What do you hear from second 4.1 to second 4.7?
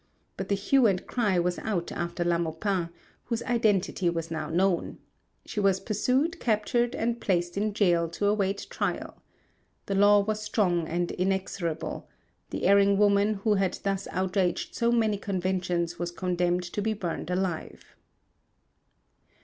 now